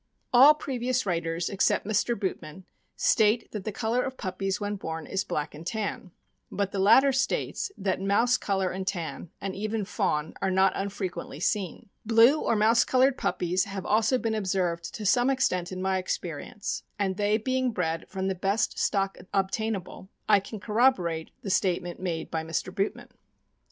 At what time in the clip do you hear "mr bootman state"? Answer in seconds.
1.85-3.51